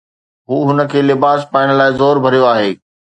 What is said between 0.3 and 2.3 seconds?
هو هن کي لباس پائڻ لاءِ زور